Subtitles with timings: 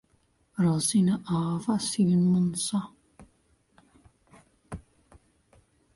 [0.63, 2.79] Rosina avaa silmänsä.